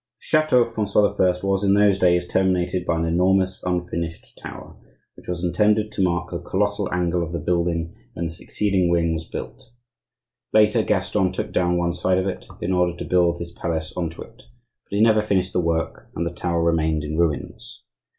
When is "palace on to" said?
13.51-14.23